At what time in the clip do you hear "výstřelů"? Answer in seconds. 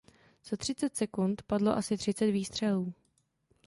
2.31-2.93